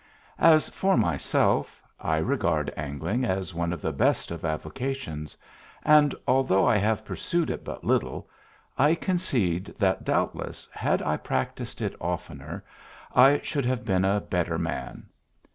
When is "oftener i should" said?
12.01-13.65